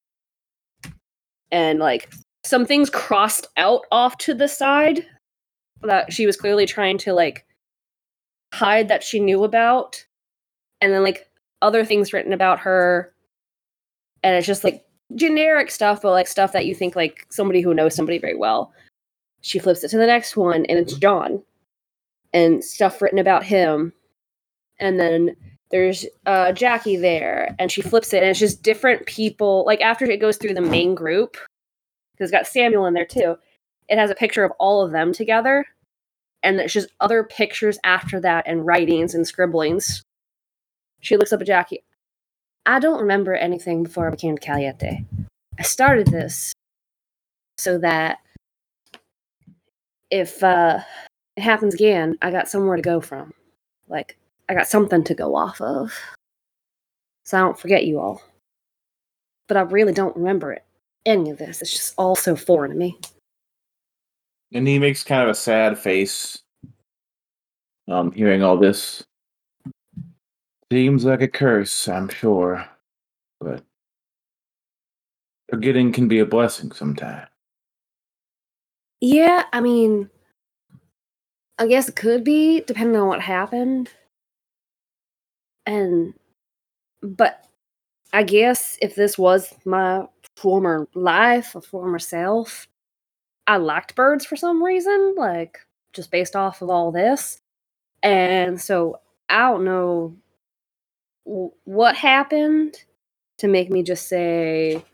[1.50, 2.10] And like
[2.44, 5.06] some things crossed out off to the side
[5.82, 7.44] that she was clearly trying to like
[8.54, 10.04] hide that she knew about.
[10.80, 11.28] And then like
[11.60, 13.12] other things written about her.
[14.22, 17.74] And it's just like generic stuff, but like stuff that you think like somebody who
[17.74, 18.72] knows somebody very well.
[19.40, 21.42] She flips it to the next one and it's John
[22.32, 23.92] and stuff written about him.
[24.78, 25.36] And then
[25.70, 29.64] there's uh, Jackie there, and she flips it, and it's just different people.
[29.66, 31.32] Like after it goes through the main group,
[32.12, 33.36] because it's got Samuel in there too.
[33.88, 35.64] It has a picture of all of them together,
[36.42, 40.02] and there's just other pictures after that, and writings and scribblings.
[41.00, 41.82] She looks up at Jackie.
[42.64, 45.04] I don't remember anything before I became Caliente.
[45.58, 46.52] I started this
[47.58, 48.18] so that
[50.10, 50.80] if uh,
[51.36, 53.32] it happens again, I got somewhere to go from.
[53.88, 54.16] Like,
[54.48, 55.92] I got something to go off of.
[57.24, 58.22] So I don't forget you all.
[59.48, 60.64] But I really don't remember it.
[61.04, 61.62] Any of this.
[61.62, 62.98] It's just all so foreign to me.
[64.52, 66.38] And he makes kind of a sad face.
[67.88, 69.02] Um, hearing all this.
[70.72, 72.64] Seems like a curse, I'm sure.
[73.38, 73.62] But
[75.50, 77.28] forgetting can be a blessing sometimes.
[79.02, 80.08] Yeah, I mean,
[81.58, 83.90] I guess it could be, depending on what happened.
[85.66, 86.14] And,
[87.02, 87.44] but
[88.14, 90.06] I guess if this was my
[90.38, 92.66] former life, a former self,
[93.46, 95.58] I liked birds for some reason, like
[95.92, 97.42] just based off of all this.
[98.02, 100.16] And so I don't know
[101.24, 102.76] what happened
[103.38, 104.84] to make me just say,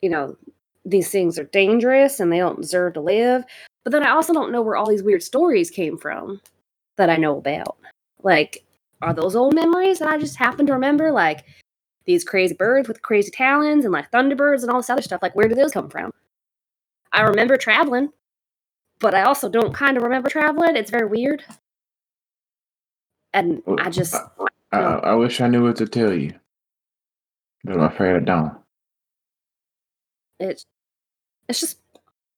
[0.00, 0.36] you know,
[0.84, 3.44] these things are dangerous and they don't deserve to live.
[3.84, 6.40] But then I also don't know where all these weird stories came from
[6.96, 7.76] that I know about.
[8.22, 8.64] Like,
[9.02, 11.10] are those old memories that I just happen to remember?
[11.10, 11.44] Like
[12.06, 15.22] these crazy birds with crazy talons and like thunderbirds and all this other stuff.
[15.22, 16.12] Like, where do those come from?
[17.12, 18.10] I remember traveling,
[18.98, 20.76] but I also don't kind of remember traveling.
[20.76, 21.44] It's very weird.
[23.32, 24.16] And I just,
[24.74, 26.32] I, I wish I knew what to tell you.
[27.64, 28.56] But I'm afraid I don't.
[30.38, 30.66] it's,
[31.48, 31.78] it's just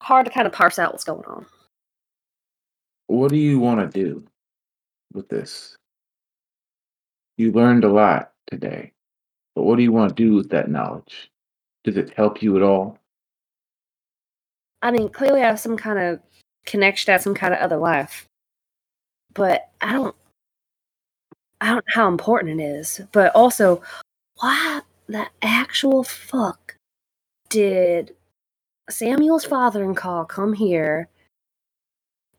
[0.01, 1.47] hard to kind of parse out what's going on.
[3.09, 4.25] What do you want to do
[5.13, 5.77] with this?
[7.39, 8.93] You learned a lot today,
[9.55, 11.31] but what do you want to do with that knowledge?
[11.85, 12.99] Does it help you at all?
[14.83, 16.21] I mean, clearly I have some kind of
[16.65, 18.27] connection to some kind of other life.
[19.35, 20.17] But I don't
[21.61, 23.01] I don't know how important it is.
[23.13, 23.83] But also,
[24.41, 26.77] why the actual fuck
[27.49, 28.15] did
[28.91, 31.09] Samuel's father and call come here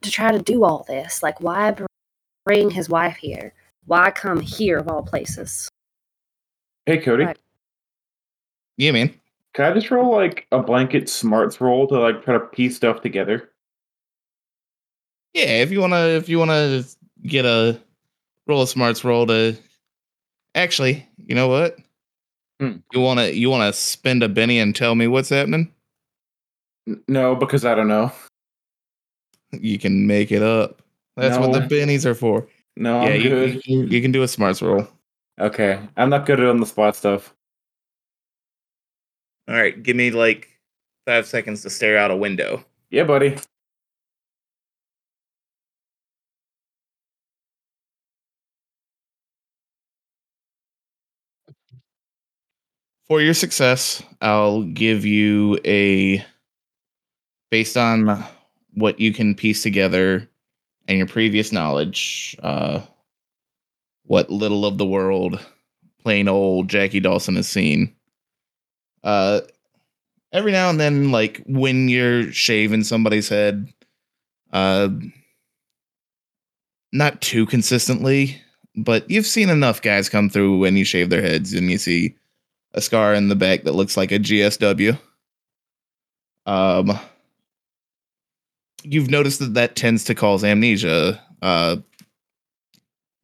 [0.01, 1.23] to try to do all this?
[1.23, 1.75] Like why
[2.45, 3.53] bring his wife here?
[3.85, 5.69] Why come here of all places?
[6.85, 7.39] Hey, Cody, Right.
[8.77, 9.13] Yeah, man.
[9.53, 13.01] can I just roll like a blanket smarts roll to like try to piece stuff
[13.01, 13.49] together?
[15.33, 16.83] Yeah, if you wanna if you wanna
[17.23, 17.81] get a
[18.47, 19.55] roll of smarts roll to
[20.55, 21.77] actually, you know what?
[22.59, 22.77] Hmm.
[22.91, 25.71] You wanna you wanna spend a Benny and tell me what's happening?
[27.07, 28.11] No, because I don't know.
[29.51, 30.81] You can make it up.
[31.15, 31.67] That's what the No.
[31.67, 32.47] bennies are for.
[32.75, 33.61] No, yeah, I'm you, good.
[33.65, 34.87] you, you can do a smarts roll.
[35.39, 37.33] Okay, I'm not good at on the spot stuff.
[39.47, 40.49] All right, give me like
[41.05, 42.63] five seconds to stare out a window.
[42.89, 43.37] Yeah, buddy.
[53.07, 56.25] For your success, I'll give you a
[57.49, 58.25] based on
[58.73, 60.27] what you can piece together
[60.89, 62.81] and your previous knowledge, uh,
[64.03, 65.39] what little of the world
[66.03, 67.93] plain old Jackie Dawson has seen.
[69.03, 69.39] Uh,
[70.33, 73.71] every now and then, like when you're shaving somebody's head,
[74.51, 74.89] uh,
[76.91, 78.41] not too consistently,
[78.75, 82.13] but you've seen enough guys come through when you shave their heads and you see
[82.77, 84.97] a scar in the back that looks like a GSW.
[86.45, 86.97] Um,
[88.83, 91.19] you've noticed that that tends to cause amnesia.
[91.41, 91.77] Uh,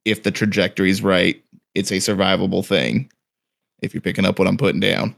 [0.04, 1.40] if the trajectory's right,
[1.72, 3.10] it's a survivable thing.
[3.80, 5.14] If you're picking up what I'm putting down,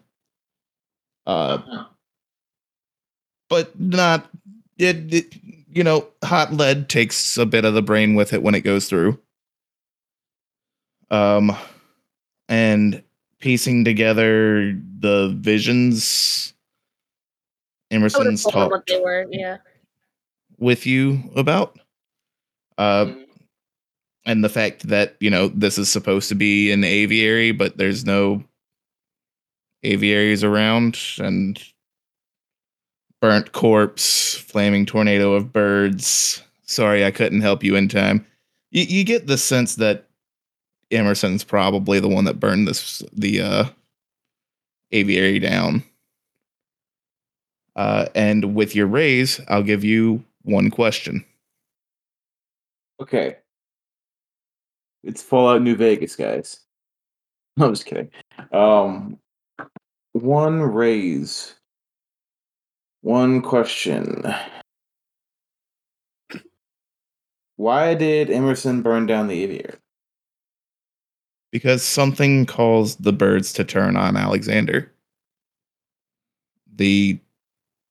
[1.27, 1.85] uh,
[3.49, 4.29] but not
[4.79, 5.35] it, it.
[5.69, 8.89] You know, hot lead takes a bit of the brain with it when it goes
[8.89, 9.19] through.
[11.11, 11.55] Um,
[12.49, 13.03] and
[13.47, 16.53] piecing together the visions
[17.93, 19.25] I would have Emerson's talked were.
[19.31, 19.59] Yeah.
[20.59, 21.79] with you about.
[22.77, 23.13] Uh,
[24.25, 28.05] and the fact that, you know, this is supposed to be an aviary, but there's
[28.05, 28.43] no
[29.85, 31.63] aviaries around, and
[33.21, 36.43] burnt corpse, flaming tornado of birds.
[36.65, 38.27] Sorry, I couldn't help you in time.
[38.73, 40.06] You, you get the sense that
[40.91, 43.65] Emerson's probably the one that burned this the uh,
[44.93, 45.83] aviary down.
[47.75, 51.25] Uh, and with your raise, I'll give you one question.
[53.01, 53.37] Okay.
[55.03, 56.61] It's Fallout New Vegas, guys.
[57.57, 58.11] No, I'm just kidding.
[58.53, 59.19] Um,
[60.13, 61.55] one raise.
[63.03, 64.25] One question.
[67.57, 69.79] Why did Emerson burn down the aviary?
[71.57, 74.93] Because something caused the birds to turn on Alexander.
[76.75, 77.19] The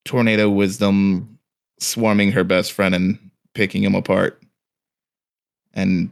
[0.03, 1.39] tornado wisdom
[1.79, 4.39] swarming her best friend and picking him apart.
[5.73, 6.11] And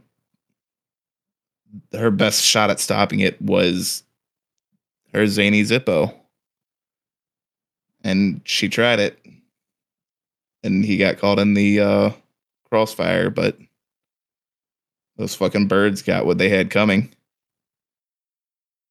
[1.92, 4.02] her best shot at stopping it was
[5.12, 6.12] her zany Zippo.
[8.02, 9.24] And she tried it.
[10.64, 12.10] And he got caught in the uh,
[12.68, 13.56] crossfire, but
[15.16, 17.14] those fucking birds got what they had coming.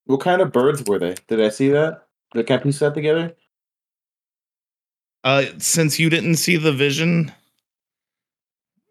[0.05, 1.15] What kind of birds were they?
[1.27, 2.07] Did I see that?
[2.33, 3.35] Did I piece that together?
[5.23, 7.31] Uh, since you didn't see the vision,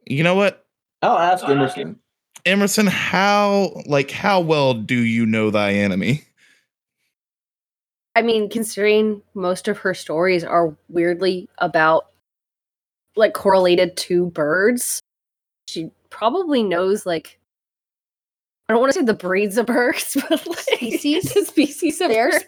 [0.07, 0.65] you know what,
[1.03, 1.99] I'll ask Emerson.
[2.47, 2.87] Emerson?
[2.87, 6.25] How like how well do you know thy enemy?
[8.15, 12.09] I mean, considering most of her stories are weirdly about
[13.17, 15.01] like correlated to birds,
[15.69, 17.39] she probably knows like
[18.69, 21.35] I don't want to say the breeds of birds, but like Species?
[21.35, 22.45] the species of Their birds.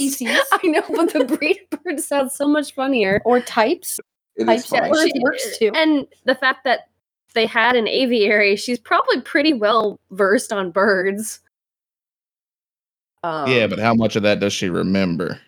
[0.00, 3.20] species I know, but the breed of bird sounds so much funnier.
[3.24, 4.00] or types.
[4.36, 4.82] It is Types fine.
[4.82, 5.70] that words works too.
[5.74, 6.88] And the fact that
[7.34, 11.40] they had an aviary, she's probably pretty well versed on birds.
[13.22, 15.38] Um, yeah, but how much of that does she remember?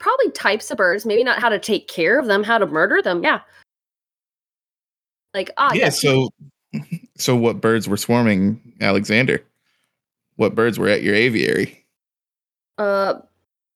[0.00, 3.00] probably types of birds, maybe not how to take care of them, how to murder
[3.00, 3.22] them.
[3.24, 3.40] Yeah.
[5.32, 5.84] Like, ah, yeah.
[5.84, 6.28] yes, So,
[7.16, 9.42] so what birds were swarming Alexander?
[10.36, 11.84] What birds were at your aviary?
[12.78, 13.14] uh,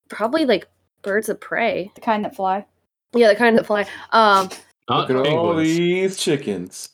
[0.09, 0.67] probably like
[1.03, 1.89] birds of prey.
[1.95, 2.65] The kind that fly.
[3.13, 3.83] Yeah, the kind that fly.
[4.11, 4.49] Um,
[4.89, 6.89] Not Look at all these chickens.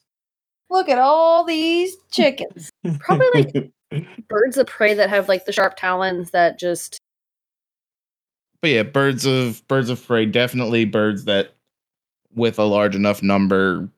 [0.69, 2.69] Look at all these chickens.
[2.99, 6.99] Probably, like- birds of prey that have like the sharp talons that just
[8.61, 11.55] But yeah, birds of birds of prey, definitely birds that,
[12.33, 13.89] with a large enough number,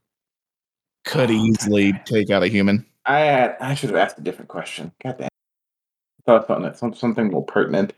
[1.07, 2.05] could Oh, easily God.
[2.05, 2.85] take out a human.
[3.05, 4.91] I had, I should have asked a different question.
[5.03, 5.27] God damn.
[5.27, 7.93] I thought I that some, something more pertinent.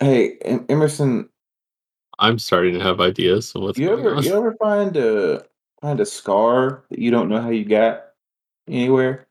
[0.00, 1.28] Hey, Em- Emerson,
[2.18, 4.22] I'm starting to have ideas of what's you ever on.
[4.22, 5.44] you ever find a
[5.80, 8.04] find a scar that you don't know how you got
[8.66, 9.26] anywhere?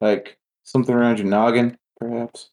[0.00, 2.50] Like something around your noggin, perhaps?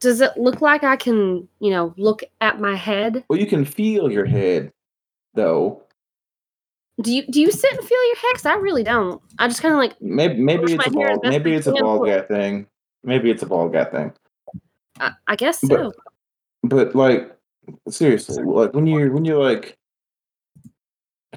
[0.00, 3.22] does it look like I can, you know, look at my head?
[3.28, 4.72] Well, you can feel your head,
[5.34, 5.82] though.
[7.00, 8.32] Do you do you sit and feel your head?
[8.34, 9.22] Cause I really don't.
[9.38, 11.20] I just kind of like Maybe maybe it's a ball.
[11.22, 12.66] Maybe it's a ball guy thing.
[13.04, 14.12] Maybe it's a ball guy thing.
[14.98, 15.92] I, I guess so.
[16.62, 17.34] But like,
[17.88, 19.78] seriously, like when you're when you're like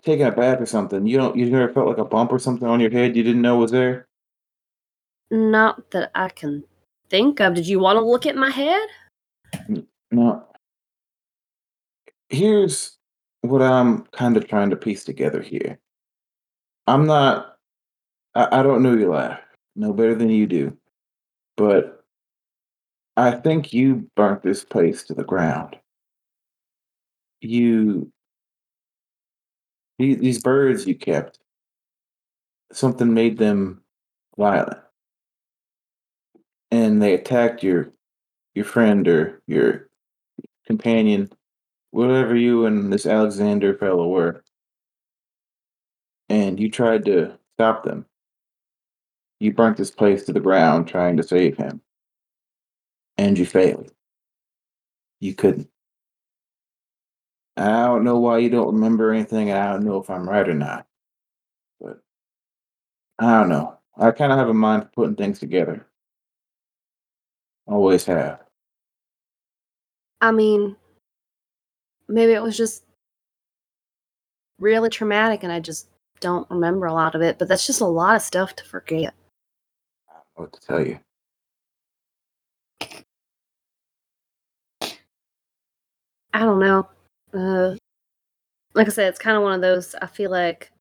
[0.02, 2.68] taking a bath or something, you don't you never felt like a bump or something
[2.68, 4.08] on your head you didn't know was there?
[5.32, 6.64] Not that I can
[7.10, 7.54] think of.
[7.54, 8.88] Did you want to look at my head?
[10.12, 10.46] No.
[12.30, 12.98] Here's
[13.44, 15.80] what I'm kind of trying to piece together here.
[16.88, 17.58] I'm not
[18.36, 19.40] I, I don't know your life
[19.76, 20.78] no better than you do,
[21.58, 22.04] but
[23.18, 25.78] I think you burnt this place to the ground.
[27.42, 28.12] You
[30.00, 31.40] the- these birds you kept
[32.72, 33.84] something made them
[34.38, 34.80] violent
[36.72, 37.92] and they attacked your
[38.56, 39.90] your friend or your
[40.66, 41.30] companion
[41.94, 44.44] whatever you and this alexander fellow were.
[46.28, 48.08] And you tried to stop them.
[49.40, 51.82] You burnt this place to the ground trying to save him.
[53.20, 53.92] And you failed.
[55.20, 55.70] You couldn't.
[57.58, 60.50] I don't know why you don't remember anything and i don't know if i'm right
[60.50, 60.88] or not.
[61.80, 62.00] But
[63.20, 63.78] i don't know.
[64.00, 65.86] I kind of have a mind for putting things together.
[67.68, 68.40] Always have.
[70.22, 70.76] I mean,
[72.14, 72.84] maybe it was just
[74.60, 75.88] really traumatic and I just
[76.20, 79.14] don't remember a lot of it, but that's just a lot of stuff to forget.
[80.10, 81.00] I don't know what to tell you
[86.34, 86.90] I don't know.
[87.34, 87.76] Uh,
[88.74, 89.96] like I said, it's kind of one of those.
[90.02, 90.72] I feel like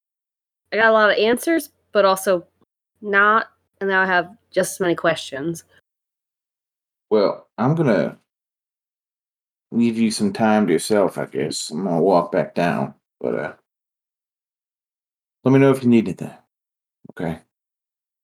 [0.72, 2.47] I got a lot of answers, but also
[3.03, 3.49] not,
[3.80, 5.64] and now I have just as many questions.
[7.11, 8.18] Well, I'm gonna
[9.72, 11.70] leave you some time to yourself, I guess.
[11.70, 13.52] I'm gonna walk back down, but uh,
[15.44, 16.30] let me know if you need anything.
[17.10, 17.38] Okay.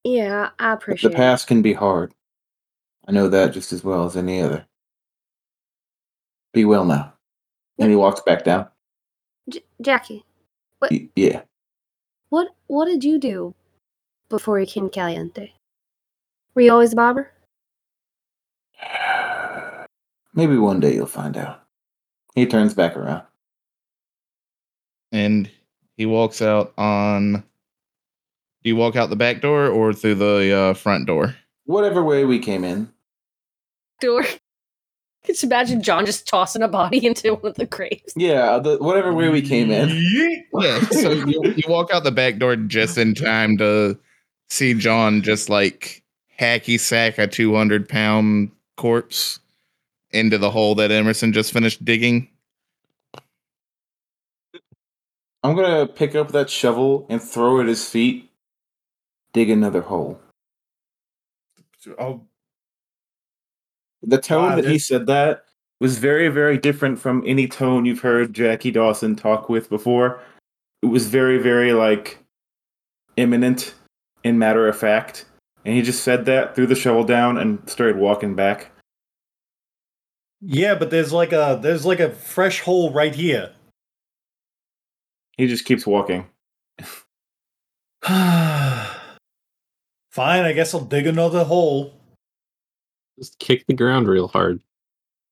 [0.05, 1.13] Yeah, I appreciate it.
[1.13, 2.15] The past can be hard.
[3.07, 4.67] I know that just as well as any other.
[6.53, 7.15] Be well now.
[7.79, 8.69] And he walks back down.
[9.49, 10.25] J- Jackie,
[10.91, 11.43] Y- yeah.
[12.29, 13.55] what what did you do
[14.29, 15.53] before you came to Caliente?
[16.55, 17.31] Were you always a barber?
[20.39, 21.65] Maybe one day you'll find out.
[22.37, 23.25] He turns back around.
[25.11, 25.51] and
[25.97, 27.43] he walks out on.
[28.63, 31.35] Do you walk out the back door or through the uh, front door?
[31.65, 32.89] Whatever way we came in.
[34.01, 34.27] Door.
[35.27, 38.13] Just imagine John just tossing a body into one of the graves.
[38.15, 39.89] Yeah, the, whatever way we came in.
[40.55, 40.81] Yeah.
[40.91, 43.99] So you, you walk out the back door just in time to
[44.49, 46.05] see John just like
[46.39, 49.41] hacky sack a 200 pound corpse
[50.11, 52.29] into the hole that Emerson just finished digging.
[55.45, 58.31] I'm gonna pick up that shovel and throw it at his feet.
[59.33, 60.21] Dig another hole.
[61.99, 62.23] Oh,
[64.03, 65.45] The tone Wow, that he said that
[65.81, 70.21] was very, very different from any tone you've heard Jackie Dawson talk with before.
[70.83, 72.19] It was very, very like
[73.17, 73.75] imminent
[74.25, 75.25] and matter of fact.
[75.65, 78.71] And he just said that, threw the shovel down, and started walking back.
[80.41, 83.53] Yeah, but there's like a there's like a fresh hole right here.
[85.37, 86.27] He just keeps walking.
[88.03, 88.99] Fine,
[90.45, 91.95] I guess I'll dig another hole.
[93.19, 94.61] Just kick the ground real hard.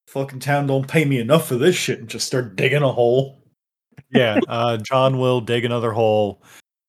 [0.09, 3.39] Fucking town don't pay me enough for this shit and just start digging a hole.
[4.11, 6.43] Yeah, uh, John will dig another hole.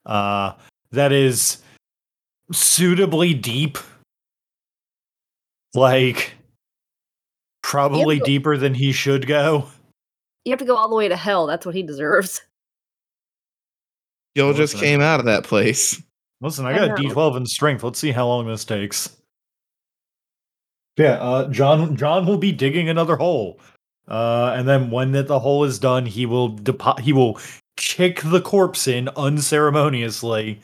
[0.05, 0.53] Uh,
[0.91, 1.57] that is
[2.51, 3.77] suitably deep.
[5.73, 6.33] Like,
[7.67, 8.25] probably Yep.
[8.25, 9.67] deeper than he should go.
[10.45, 11.45] You have to go all the way to hell.
[11.47, 12.41] That's what he deserves.
[14.35, 14.79] Y'all just Listen.
[14.87, 16.01] came out of that place.
[16.41, 16.93] Listen, I I got know.
[16.93, 17.83] a D12 in strength.
[17.83, 19.09] Let's see how long this takes.
[20.95, 21.95] Yeah, uh, John.
[21.97, 23.59] John will be digging another hole,
[24.07, 27.39] uh, and then when that the hole is done, he will depo- he will
[27.75, 30.59] kick the corpse in unceremoniously,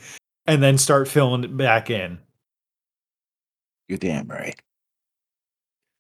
[0.48, 2.18] and then start filling it back in.
[3.88, 4.60] You're damn right.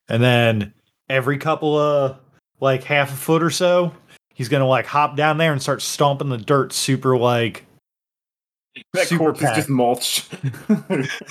[0.08, 0.74] And then
[1.14, 2.18] every couple of
[2.59, 3.93] like half a foot or so,
[4.34, 7.66] he's gonna like hop down there and start stomping the dirt super like
[8.93, 10.32] That super corpse is just mulched.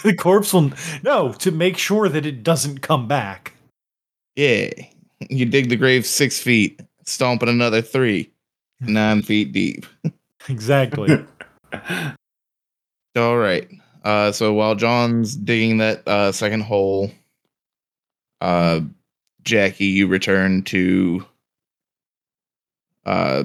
[0.05, 0.73] the corpse will
[1.03, 3.55] no to make sure that it doesn't come back.
[4.37, 4.71] Yeah.
[5.29, 8.31] You dig the grave six feet, stomping another three,
[8.81, 9.87] nine feet deep.
[10.49, 11.25] Exactly.
[13.17, 13.71] All right.
[14.05, 17.13] Uh, so while John's digging that uh, second hole,
[18.41, 18.81] uh,
[19.45, 21.25] Jackie, you return to
[23.05, 23.45] uh,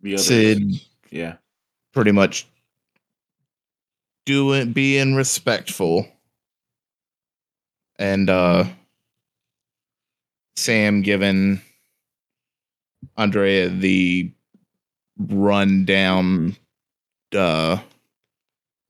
[0.00, 0.26] The others.
[0.26, 0.62] Sid
[1.10, 1.36] Yeah.
[1.92, 2.46] pretty much
[4.26, 6.06] doing being respectful
[7.98, 8.64] and uh
[10.56, 11.60] Sam giving
[13.16, 14.30] Andrea the
[15.18, 16.56] rundown
[17.34, 17.78] uh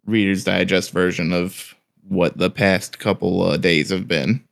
[0.07, 1.75] Reader's Digest version of
[2.09, 4.43] what the past couple uh, days have been.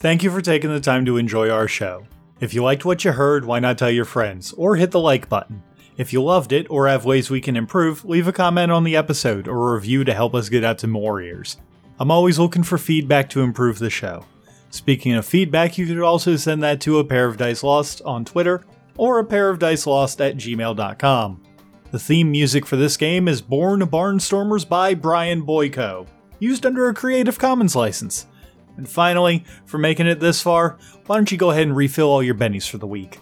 [0.00, 2.06] Thank you for taking the time to enjoy our show.
[2.40, 5.28] If you liked what you heard, why not tell your friends, or hit the like
[5.28, 5.62] button.
[5.98, 8.96] If you loved it, or have ways we can improve, leave a comment on the
[8.96, 11.58] episode or a review to help us get out to more ears.
[11.98, 14.24] I'm always looking for feedback to improve the show.
[14.70, 18.24] Speaking of feedback, you could also send that to a pair of dice lost on
[18.24, 18.64] Twitter
[18.96, 21.42] or a pair of dice lost at gmail.com.
[21.90, 26.06] The theme music for this game is Born Barnstormers by Brian Boyko,
[26.38, 28.26] used under a Creative Commons license.
[28.80, 32.22] And finally, for making it this far, why don't you go ahead and refill all
[32.22, 33.18] your bennies for the week?